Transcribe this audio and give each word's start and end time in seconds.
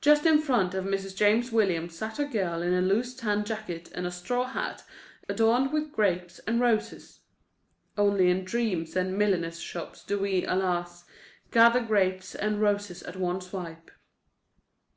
Just 0.00 0.26
in 0.26 0.40
front 0.42 0.74
of 0.74 0.84
Mrs. 0.84 1.14
James 1.14 1.52
Williams 1.52 1.94
sat 1.96 2.18
a 2.18 2.24
girl 2.24 2.60
in 2.60 2.74
a 2.74 2.82
loose 2.82 3.14
tan 3.14 3.44
jacket 3.44 3.88
and 3.94 4.04
a 4.04 4.10
straw 4.10 4.46
hat 4.46 4.82
adorned 5.28 5.72
with 5.72 5.92
grapes 5.92 6.40
and 6.40 6.58
roses. 6.58 7.20
Only 7.96 8.30
in 8.30 8.42
dreams 8.44 8.96
and 8.96 9.16
milliners' 9.16 9.60
shops 9.60 10.02
do 10.02 10.18
we, 10.18 10.44
alas! 10.44 11.04
gather 11.52 11.78
grapes 11.82 12.34
and 12.34 12.60
roses 12.60 13.04
at 13.04 13.14
one 13.14 13.40
swipe. 13.40 13.92